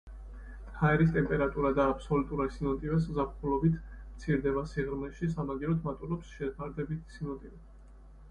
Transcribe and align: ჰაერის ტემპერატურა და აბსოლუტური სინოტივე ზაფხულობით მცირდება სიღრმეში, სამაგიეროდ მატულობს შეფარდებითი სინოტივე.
ჰაერის 0.77 1.09
ტემპერატურა 1.15 1.69
და 1.79 1.83
აბსოლუტური 1.89 2.47
სინოტივე 2.55 2.95
ზაფხულობით 3.19 3.77
მცირდება 4.15 4.63
სიღრმეში, 4.71 5.29
სამაგიეროდ 5.35 5.85
მატულობს 5.91 6.31
შეფარდებითი 6.39 7.19
სინოტივე. 7.19 7.61